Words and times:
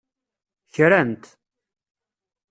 Kran-t. 0.73 1.23